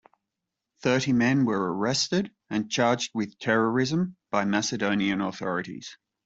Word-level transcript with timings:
Thirty 0.79 1.13
men 1.13 1.45
were 1.45 1.75
arrested 1.77 2.31
and 2.49 2.71
charged 2.71 3.11
with 3.13 3.37
terrorism 3.37 4.15
by 4.31 4.45
Macedonian 4.45 5.21
authorities. 5.21 5.95